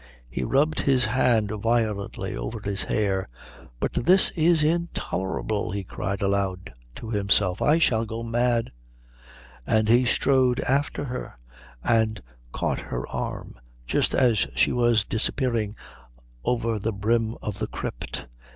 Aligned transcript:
He 0.31 0.43
rubbed 0.43 0.79
his 0.81 1.05
hand 1.05 1.51
violently 1.51 2.35
over 2.35 2.59
his 2.59 2.85
hair. 2.85 3.29
"But 3.79 3.93
this 3.93 4.31
is 4.31 4.63
intolerable!" 4.63 5.69
he 5.69 5.83
cried 5.83 6.23
aloud 6.23 6.73
to 6.95 7.11
himself. 7.11 7.61
"I 7.61 7.77
shall 7.77 8.07
go 8.07 8.23
mad" 8.23 8.71
And 9.77 9.87
he 9.89 10.05
strode 10.05 10.59
after 10.61 11.03
her 11.05 11.37
and 11.83 12.19
caught 12.51 12.79
her 12.79 13.07
arm 13.09 13.59
just 13.85 14.15
as 14.15 14.47
she 14.55 14.71
was 14.71 15.05
disappearing 15.05 15.75
over 16.43 16.79
the 16.79 16.93
brim 16.93 17.37
of 17.39 17.59
the 17.59 17.67
crypt. 17.67 18.25